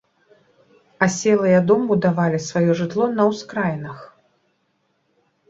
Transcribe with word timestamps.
Аселыя 1.07 1.59
дом 1.71 1.81
будавалі 1.91 2.39
сваё 2.47 2.71
жытло 2.81 3.05
на 3.19 3.23
ўскраінах. 3.29 4.03